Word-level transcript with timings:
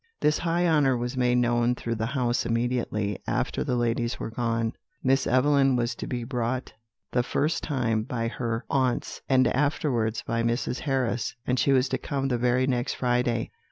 "This 0.19 0.39
high 0.39 0.67
honour 0.67 0.97
was 0.97 1.15
made 1.15 1.37
known 1.37 1.75
through 1.75 1.93
the 1.93 2.07
house 2.07 2.43
immediately 2.43 3.19
after 3.27 3.63
the 3.63 3.75
ladies 3.75 4.19
were 4.19 4.31
gone. 4.31 4.73
Miss 5.03 5.27
Evelyn 5.27 5.75
was 5.75 5.93
to 5.93 6.07
be 6.07 6.23
brought 6.23 6.73
the 7.11 7.21
first 7.21 7.61
time 7.61 8.01
by 8.01 8.27
her 8.27 8.65
aunts, 8.67 9.21
and 9.29 9.47
afterwards 9.49 10.23
by 10.23 10.41
Mrs. 10.41 10.79
Harris; 10.79 11.35
and 11.45 11.59
she 11.59 11.71
was 11.71 11.87
to 11.89 11.99
come 11.99 12.29
the 12.29 12.39
very 12.39 12.65
next 12.65 12.95
Friday. 12.95 13.51